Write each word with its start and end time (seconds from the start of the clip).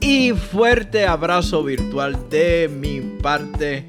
y 0.00 0.32
fuerte 0.32 1.06
abrazo 1.06 1.64
virtual 1.64 2.28
de 2.30 2.68
mi 2.68 3.00
parte, 3.00 3.86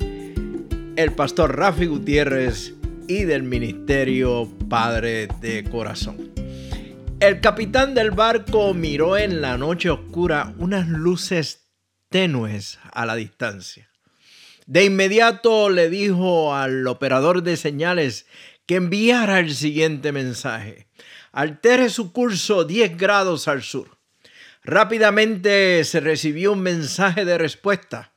el 0.96 1.14
pastor 1.14 1.58
Rafi 1.58 1.86
Gutiérrez 1.86 2.74
y 3.08 3.24
del 3.24 3.44
Ministerio 3.44 4.50
Padre 4.70 5.28
de 5.42 5.64
Corazón. 5.66 6.32
El 7.20 7.42
capitán 7.42 7.94
del 7.94 8.12
barco 8.12 8.74
miró 8.74 9.18
en 9.18 9.42
la 9.42 9.58
noche 9.58 9.90
oscura 9.90 10.54
unas 10.58 10.88
luces 10.88 11.70
tenues 12.10 12.80
a 12.92 13.06
la 13.06 13.16
distancia. 13.16 13.90
De 14.66 14.86
inmediato 14.86 15.70
le 15.70 15.90
dijo 15.90 16.56
al 16.56 16.88
operador 16.88 17.44
de 17.44 17.58
señales 17.58 18.26
que 18.66 18.76
enviara 18.76 19.40
el 19.40 19.54
siguiente 19.54 20.12
mensaje. 20.12 20.88
Altere 21.32 21.90
su 21.90 22.12
curso 22.12 22.64
10 22.64 22.98
grados 22.98 23.48
al 23.48 23.64
sur. 23.64 23.99
Rápidamente 24.64 25.84
se 25.84 26.00
recibió 26.00 26.54
un 26.54 26.62
mensaje 26.62 27.26
de 27.26 27.38
respuesta. 27.38 28.12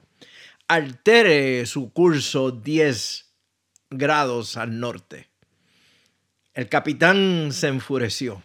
Altere 0.68 1.66
su 1.66 1.92
curso 1.92 2.50
10 2.50 3.32
grados 3.90 4.56
al 4.56 4.80
norte. 4.80 5.30
El 6.54 6.68
capitán 6.68 7.50
se 7.52 7.68
enfureció. 7.68 8.42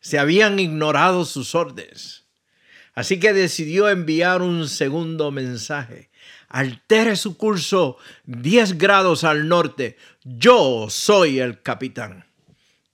Se 0.00 0.18
habían 0.18 0.58
ignorado 0.58 1.24
sus 1.24 1.54
órdenes. 1.54 2.24
Así 2.94 3.20
que 3.20 3.32
decidió 3.32 3.88
enviar 3.90 4.40
un 4.40 4.68
segundo 4.68 5.30
mensaje. 5.30 6.10
Altere 6.48 7.16
su 7.16 7.36
curso 7.36 7.98
10 8.24 8.78
grados 8.78 9.24
al 9.24 9.48
norte. 9.48 9.98
Yo 10.24 10.86
soy 10.88 11.40
el 11.40 11.60
capitán. 11.60 12.24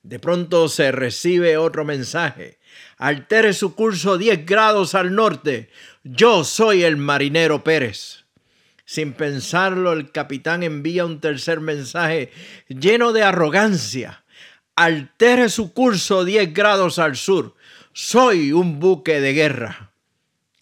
De 0.01 0.19
pronto 0.19 0.67
se 0.67 0.91
recibe 0.91 1.55
otro 1.55 1.85
mensaje. 1.85 2.59
Altere 2.97 3.53
su 3.53 3.75
curso 3.75 4.17
10 4.17 4.45
grados 4.45 4.95
al 4.95 5.13
norte. 5.15 5.69
Yo 6.03 6.43
soy 6.43 6.83
el 6.83 6.97
marinero 6.97 7.63
Pérez. 7.63 8.25
Sin 8.85 9.13
pensarlo, 9.13 9.93
el 9.93 10.11
capitán 10.11 10.63
envía 10.63 11.05
un 11.05 11.19
tercer 11.19 11.59
mensaje 11.59 12.31
lleno 12.67 13.13
de 13.13 13.23
arrogancia. 13.23 14.23
Altere 14.75 15.49
su 15.49 15.73
curso 15.73 16.25
10 16.25 16.53
grados 16.53 16.99
al 16.99 17.15
sur. 17.15 17.55
Soy 17.93 18.51
un 18.51 18.79
buque 18.79 19.21
de 19.21 19.33
guerra. 19.33 19.91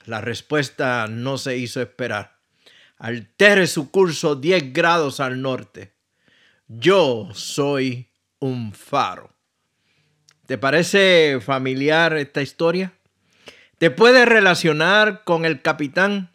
La 0.06 0.22
respuesta 0.22 1.08
no 1.08 1.38
se 1.38 1.58
hizo 1.58 1.82
esperar. 1.82 2.38
Altere 2.98 3.68
su 3.68 3.90
curso 3.90 4.36
10 4.36 4.74
grados 4.74 5.20
al 5.20 5.42
norte. 5.42 5.94
Yo 6.68 7.30
soy 7.34 8.10
un 8.40 8.74
faro. 8.74 9.34
¿Te 10.52 10.58
parece 10.58 11.40
familiar 11.40 12.18
esta 12.18 12.42
historia? 12.42 12.92
¿Te 13.78 13.90
puedes 13.90 14.28
relacionar 14.28 15.24
con 15.24 15.46
el 15.46 15.62
capitán? 15.62 16.30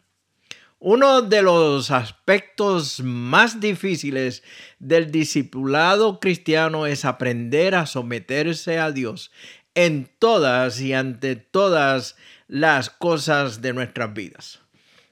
Uno 0.79 1.21
de 1.21 1.43
los 1.43 1.91
aspectos 1.91 2.99
más 3.01 3.59
difíciles 3.59 4.41
del 4.79 5.11
discipulado 5.11 6.19
cristiano 6.19 6.87
es 6.87 7.05
aprender 7.05 7.75
a 7.75 7.85
someterse 7.85 8.79
a 8.79 8.91
Dios 8.91 9.31
en 9.75 10.09
todas 10.17 10.81
y 10.81 10.93
ante 10.93 11.35
todas 11.35 12.15
las 12.47 12.89
cosas 12.89 13.61
de 13.61 13.73
nuestras 13.73 14.15
vidas. 14.15 14.61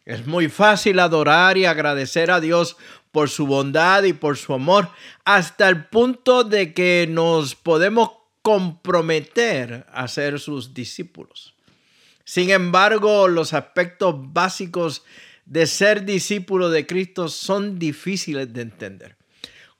Es 0.04 0.26
muy 0.26 0.50
fácil 0.50 0.98
adorar 0.98 1.60
y 1.60 1.66
agradecer 1.66 2.32
a 2.32 2.40
Dios 2.40 2.76
por 3.12 3.30
su 3.30 3.46
bondad 3.46 4.02
y 4.02 4.14
por 4.14 4.36
su 4.36 4.52
amor 4.56 4.90
hasta 5.26 5.70
el 5.70 5.86
punto 5.86 6.44
de 6.44 6.74
que 6.74 7.06
nos 7.08 7.54
podemos 7.54 8.25
comprometer 8.46 9.88
a 9.92 10.08
ser 10.08 10.40
sus 10.40 10.76
discípulos. 10.76 11.56
Sin 12.26 12.52
embargo, 12.52 13.28
los 13.28 13.54
aspectos 13.54 14.14
básicos 14.34 15.04
de 15.48 15.66
ser 15.66 16.06
discípulo 16.06 16.70
de 16.70 16.86
Cristo 16.86 17.28
son 17.28 17.80
difíciles 17.80 18.54
de 18.54 18.62
entender. 18.62 19.16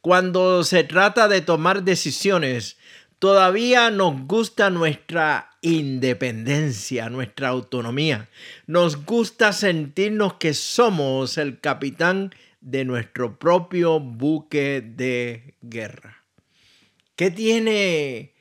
Cuando 0.02 0.64
se 0.64 0.84
trata 0.84 1.28
de 1.28 1.42
tomar 1.42 1.84
decisiones, 1.84 2.78
todavía 3.20 3.92
nos 3.92 4.26
gusta 4.26 4.72
nuestra 4.72 5.52
independencia, 5.62 7.08
nuestra 7.12 7.50
autonomía. 7.50 8.30
Nos 8.66 9.06
gusta 9.06 9.54
sentirnos 9.54 10.36
que 10.36 10.56
somos 10.56 11.38
el 11.38 11.60
capitán 11.60 12.34
de 12.62 12.84
nuestro 12.84 13.38
propio 13.38 14.00
buque 14.00 14.82
de 14.82 15.54
guerra. 15.62 16.24
¿Qué 17.16 17.30
tiene 17.30 18.35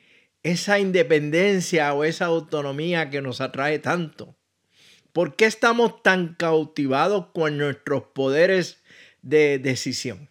esa 0.45 0.77
independencia 0.77 1.91
o 1.95 2.03
esa 2.03 2.25
autonomía 2.25 3.09
que 3.09 3.19
nos 3.19 3.41
atrae 3.41 3.79
tanto? 3.79 4.35
¿Por 5.11 5.35
qué 5.35 5.45
estamos 5.45 6.03
tan 6.03 6.35
cautivados 6.35 7.27
con 7.33 7.57
nuestros 7.57 8.03
poderes 8.13 8.83
de 9.23 9.57
decisión? 9.57 10.29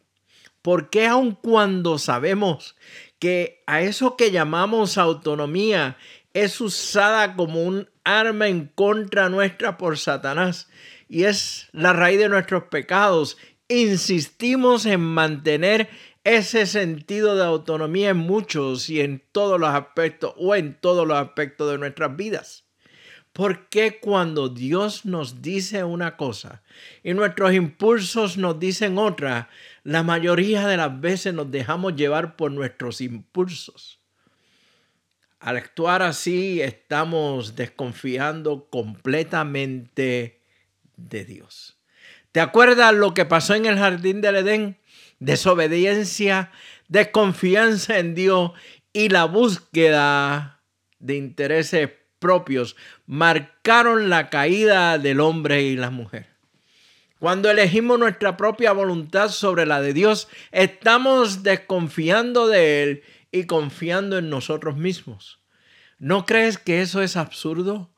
¿Por 0.62 0.88
qué 0.88 1.08
aun 1.08 1.32
cuando 1.32 1.98
sabemos 1.98 2.76
que 3.19 3.64
a 3.66 3.82
eso 3.82 4.16
que 4.16 4.30
llamamos 4.30 4.98
autonomía 4.98 5.97
es 6.32 6.60
usada 6.60 7.34
como 7.34 7.64
un 7.64 7.91
arma 8.04 8.46
en 8.46 8.69
contra 8.69 9.28
nuestra 9.28 9.76
por 9.78 9.98
Satanás 9.98 10.69
y 11.08 11.25
es 11.25 11.69
la 11.72 11.92
raíz 11.92 12.20
de 12.20 12.28
nuestros 12.28 12.64
pecados, 12.64 13.36
insistimos 13.66 14.86
en 14.86 15.00
mantener 15.00 15.88
ese 16.24 16.66
sentido 16.66 17.36
de 17.36 17.44
autonomía 17.44 18.10
en 18.10 18.16
muchos 18.16 18.88
y 18.88 19.02
en 19.02 19.22
todos 19.30 19.60
los 19.60 19.68
aspectos 19.68 20.34
o 20.38 20.54
en 20.54 20.74
todos 20.74 21.06
los 21.06 21.18
aspectos 21.18 21.70
de 21.70 21.78
nuestras 21.78 22.16
vidas. 22.16 22.64
Porque 23.34 23.98
cuando 24.00 24.48
Dios 24.48 25.04
nos 25.04 25.42
dice 25.42 25.84
una 25.84 26.16
cosa 26.16 26.62
y 27.02 27.14
nuestros 27.14 27.52
impulsos 27.52 28.36
nos 28.38 28.58
dicen 28.58 28.96
otra, 28.96 29.50
la 29.82 30.02
mayoría 30.02 30.66
de 30.66 30.76
las 30.76 31.00
veces 31.00 31.34
nos 31.34 31.50
dejamos 31.50 31.96
llevar 31.96 32.36
por 32.36 32.52
nuestros 32.52 33.00
impulsos? 33.00 34.00
Al 35.40 35.56
actuar 35.58 36.00
así 36.00 36.62
estamos 36.62 37.54
desconfiando 37.54 38.70
completamente 38.70 40.40
de 40.96 41.24
Dios. 41.24 41.76
¿Te 42.32 42.40
acuerdas 42.40 42.94
lo 42.94 43.14
que 43.14 43.26
pasó 43.26 43.54
en 43.54 43.66
el 43.66 43.78
jardín 43.78 44.20
del 44.20 44.36
Edén? 44.36 44.78
Desobediencia, 45.19 46.50
desconfianza 46.88 47.98
en 47.98 48.14
Dios 48.14 48.52
y 48.92 49.08
la 49.08 49.25
búsqueda 49.25 50.62
de 50.98 51.16
intereses 51.16 51.91
propios 52.19 52.76
marcaron 53.06 54.08
la 54.08 54.30
caída 54.30 54.98
del 54.98 55.20
hombre 55.20 55.62
y 55.62 55.76
la 55.76 55.91
mujer. 55.91 56.26
Cuando 57.19 57.50
elegimos 57.50 57.98
nuestra 57.98 58.36
propia 58.36 58.72
voluntad 58.72 59.30
sobre 59.30 59.66
la 59.66 59.80
de 59.80 59.92
Dios, 59.92 60.28
estamos 60.52 61.42
desconfiando 61.42 62.48
de 62.48 62.82
Él 62.82 63.02
y 63.32 63.44
confiando 63.44 64.19
en 64.19 64.31
nosotros 64.31 64.76
mismos. 64.76 65.41
¿No 65.98 66.26
crees 66.26 66.58
que 66.58 66.82
eso 66.82 67.02
es 67.02 67.16
absurdo? 67.16 67.90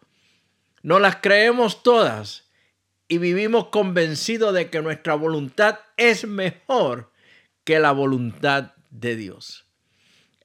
No 0.83 0.99
las 0.99 1.17
creemos 1.17 1.83
todas 1.83 2.46
y 3.09 3.19
vivimos 3.19 3.69
convencidos 3.69 4.55
de 4.55 4.71
que 4.71 4.83
nuestra 4.83 5.15
voluntad 5.15 5.79
es 5.97 6.27
mejor 6.27 7.13
que 7.65 7.79
la 7.79 7.93
voluntad 7.93 8.73
de 8.91 9.17
Dios. 9.17 9.67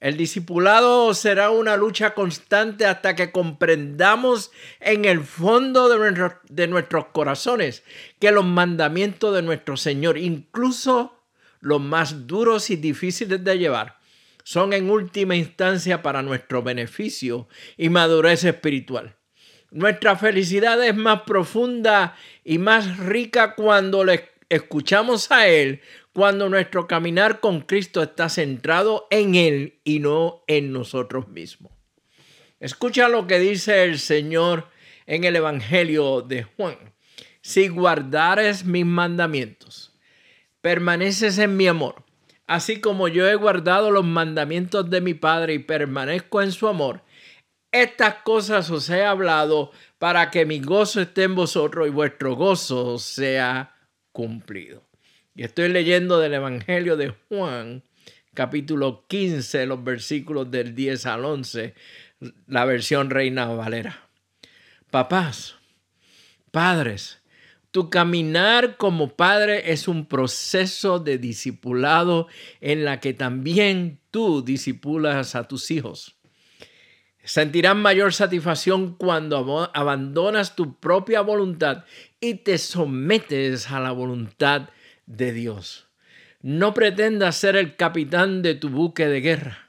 El 0.02 0.16
discipulado 0.16 1.14
será 1.14 1.50
una 1.50 1.76
lucha 1.76 2.12
constante 2.12 2.86
hasta 2.86 3.14
que 3.14 3.30
comprendamos 3.30 4.50
en 4.80 5.04
el 5.04 5.20
fondo 5.20 5.88
de, 5.88 6.32
de, 6.48 6.66
nuestros 6.66 7.06
corazones 7.12 7.84
que 8.18 8.32
los 8.32 8.44
mandamientos 8.44 9.32
de 9.32 9.42
nuestro 9.42 9.76
Señor, 9.76 10.18
incluso 10.18 11.22
los 11.60 11.80
más 11.80 12.26
duros 12.26 12.70
y 12.70 12.76
difíciles 12.76 13.44
de 13.44 13.58
llevar, 13.58 14.00
son 14.42 14.72
en 14.72 14.90
última 14.90 15.36
instancia 15.36 16.02
para 16.02 16.22
nuestro 16.22 16.64
beneficio 16.64 17.46
y 17.76 17.88
madurez 17.88 18.42
espiritual. 18.42 19.16
Nuestra 19.72 20.16
felicidad 20.16 20.84
es 20.84 20.94
más 20.94 21.22
profunda 21.22 22.14
y 22.44 22.58
más 22.58 22.98
rica 22.98 23.54
cuando 23.54 24.04
le 24.04 24.28
escuchamos 24.50 25.30
a 25.30 25.48
Él, 25.48 25.80
cuando 26.12 26.50
nuestro 26.50 26.86
caminar 26.86 27.40
con 27.40 27.62
Cristo 27.62 28.02
está 28.02 28.28
centrado 28.28 29.06
en 29.08 29.34
Él 29.34 29.80
y 29.82 29.98
no 29.98 30.44
en 30.46 30.74
nosotros 30.74 31.28
mismos. 31.28 31.72
Escucha 32.60 33.08
lo 33.08 33.26
que 33.26 33.38
dice 33.38 33.84
el 33.84 33.98
Señor 33.98 34.68
en 35.06 35.24
el 35.24 35.36
Evangelio 35.36 36.20
de 36.20 36.42
Juan. 36.42 36.76
si 37.40 37.68
guardares 37.68 38.66
mis 38.66 38.84
mandamientos, 38.84 39.98
permaneces 40.60 41.38
en 41.38 41.56
mi 41.56 41.66
amor, 41.66 42.04
así 42.46 42.78
como 42.80 43.08
yo 43.08 43.26
he 43.26 43.34
guardado 43.36 43.90
los 43.90 44.04
mandamientos 44.04 44.90
de 44.90 45.00
mi 45.00 45.14
Padre 45.14 45.54
y 45.54 45.58
permanezco 45.60 46.42
en 46.42 46.52
su 46.52 46.68
amor, 46.68 47.02
estas 47.72 48.16
cosas 48.16 48.70
os 48.70 48.88
he 48.90 49.04
hablado 49.04 49.72
para 49.98 50.30
que 50.30 50.44
mi 50.44 50.60
gozo 50.60 51.00
esté 51.00 51.24
en 51.24 51.34
vosotros 51.34 51.88
y 51.88 51.90
vuestro 51.90 52.36
gozo 52.36 52.98
sea 52.98 53.74
cumplido. 54.12 54.84
Y 55.34 55.44
estoy 55.44 55.68
leyendo 55.68 56.20
del 56.20 56.34
Evangelio 56.34 56.98
de 56.98 57.14
Juan, 57.28 57.82
capítulo 58.34 59.06
15, 59.08 59.64
los 59.66 59.82
versículos 59.82 60.50
del 60.50 60.74
10 60.74 61.06
al 61.06 61.24
11, 61.24 61.74
la 62.46 62.64
versión 62.66 63.08
Reina 63.08 63.46
Valera. 63.46 64.08
Papás, 64.90 65.56
padres, 66.50 67.22
tu 67.70 67.88
caminar 67.88 68.76
como 68.76 69.16
padre 69.16 69.72
es 69.72 69.88
un 69.88 70.04
proceso 70.04 70.98
de 70.98 71.16
discipulado 71.16 72.28
en 72.60 72.84
la 72.84 73.00
que 73.00 73.14
también 73.14 73.98
tú 74.10 74.42
disipulas 74.42 75.34
a 75.34 75.48
tus 75.48 75.70
hijos. 75.70 76.16
Sentirán 77.24 77.80
mayor 77.80 78.12
satisfacción 78.12 78.96
cuando 78.96 79.70
abandonas 79.74 80.56
tu 80.56 80.78
propia 80.80 81.20
voluntad 81.20 81.84
y 82.20 82.34
te 82.34 82.58
sometes 82.58 83.70
a 83.70 83.78
la 83.78 83.92
voluntad 83.92 84.70
de 85.06 85.32
Dios. 85.32 85.86
No 86.40 86.74
pretendas 86.74 87.36
ser 87.36 87.54
el 87.54 87.76
capitán 87.76 88.42
de 88.42 88.56
tu 88.56 88.68
buque 88.68 89.06
de 89.06 89.20
guerra. 89.20 89.68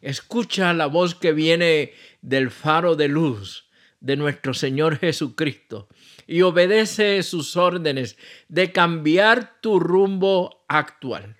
Escucha 0.00 0.72
la 0.72 0.86
voz 0.86 1.14
que 1.14 1.32
viene 1.32 1.92
del 2.22 2.50
faro 2.50 2.96
de 2.96 3.08
luz 3.08 3.68
de 4.00 4.16
nuestro 4.16 4.54
Señor 4.54 4.98
Jesucristo 4.98 5.88
y 6.26 6.42
obedece 6.42 7.22
sus 7.22 7.56
órdenes 7.56 8.16
de 8.48 8.72
cambiar 8.72 9.60
tu 9.60 9.78
rumbo 9.80 10.64
actual. 10.68 11.36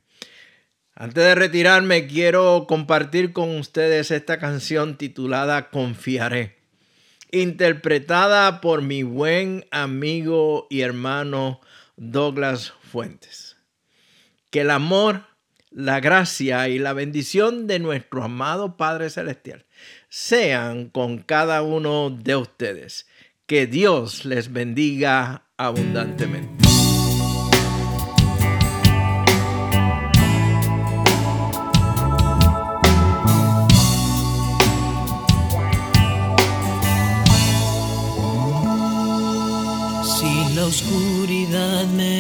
Antes 0.96 1.24
de 1.24 1.36
retirarme, 1.36 2.08
quiero 2.08 2.66
compartir 2.68 3.32
con 3.32 3.60
ustedes 3.60 4.10
esta 4.10 4.40
canción 4.40 4.98
titulada 4.98 5.70
Confiaré 5.70 6.61
interpretada 7.32 8.62
por 8.62 8.82
mi 8.82 9.04
buen 9.04 9.66
amigo 9.72 10.68
y 10.70 10.82
hermano 10.82 11.62
Douglas 11.96 12.74
Fuentes. 12.82 13.58
Que 14.50 14.62
el 14.62 14.72
amor, 14.72 15.24
la 15.70 16.00
gracia 16.02 16.68
y 16.68 16.78
la 16.78 16.94
bendición 16.94 17.68
de 17.68 17.80
nuestro 17.80 18.24
amado 18.24 18.76
Padre 18.76 19.10
Celestial 19.10 19.66
sean 20.10 20.90
con 20.90 21.20
cada 21.20 21.62
uno 21.62 22.10
de 22.10 22.36
ustedes. 22.36 23.08
Que 23.46 23.68
Dios 23.68 24.26
les 24.26 24.52
bendiga 24.52 25.44
abundantemente. 25.58 26.61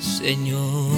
Señor. 0.00 0.94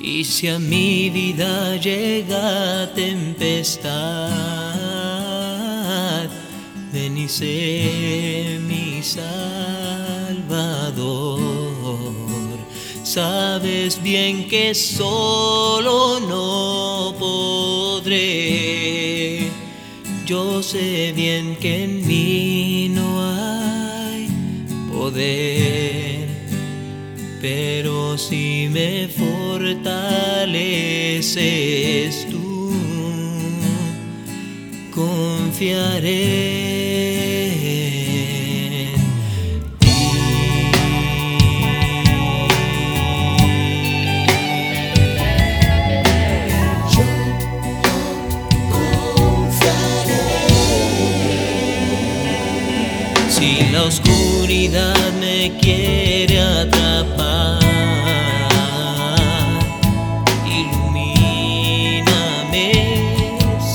Y 0.00 0.24
si 0.24 0.48
a 0.48 0.58
mi 0.58 1.10
vida 1.10 1.76
llega 1.76 2.92
tempestad, 2.94 4.30
ven 6.92 7.18
y 7.18 7.28
sé 7.28 8.60
mi 8.68 9.02
Salvador. 9.02 9.36
Sabes 13.16 14.02
bien 14.02 14.46
que 14.46 14.74
solo 14.74 16.20
no 16.20 17.14
podré. 17.18 18.18
Yo 20.26 20.62
sé 20.62 21.14
bien 21.16 21.56
que 21.56 21.84
en 21.84 22.06
mí 22.06 22.90
no 22.90 23.22
hay 23.22 24.28
poder, 24.92 26.28
pero 27.40 28.18
si 28.18 28.68
me 28.70 29.08
fortaleces 29.08 29.96
tú, 32.30 32.70
confiaré. 34.94 36.55
La 53.40 53.82
oscuridad 53.82 55.12
me 55.20 55.52
quiere 55.60 56.40
atrapar. 56.40 57.60
Ilumíname, 60.46 61.44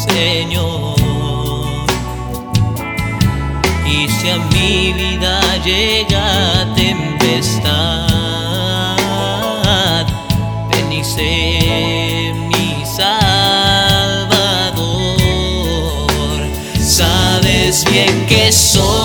Señor. 0.07 0.95
Y 3.85 4.07
si 4.09 4.29
a 4.29 4.37
mi 4.51 4.93
vida 4.93 5.39
llega 5.63 6.67
tempestad, 6.75 8.07
benice 10.71 12.33
mi 12.49 12.83
Salvador. 12.83 13.21
Sabes 16.79 17.85
bien 17.91 18.25
que 18.25 18.51
solo 18.51 19.00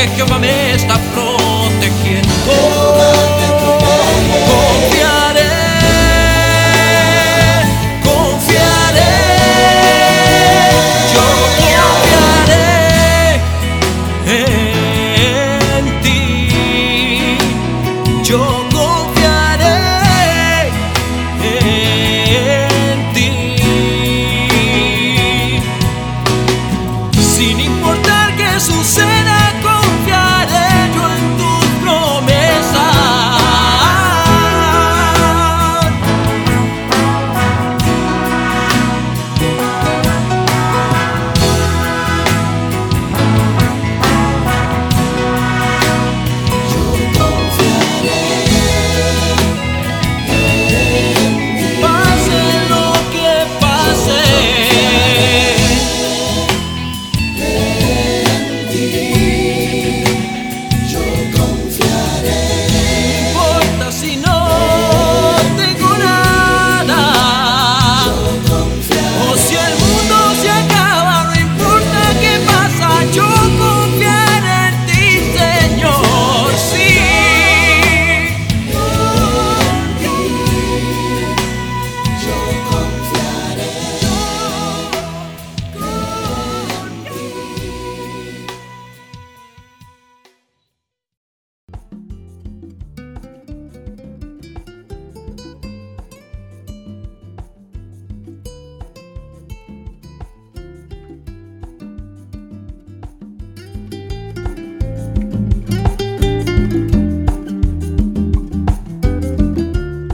que 0.00 0.08
Jehová 0.16 0.38
me 0.38 0.72
está 0.72 0.98
protegiendo. 1.12 1.29